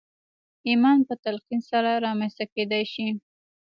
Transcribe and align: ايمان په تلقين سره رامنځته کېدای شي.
ايمان 0.67 0.99
په 1.07 1.13
تلقين 1.23 1.61
سره 1.71 1.91
رامنځته 2.05 2.45
کېدای 2.53 2.83
شي. 2.93 3.07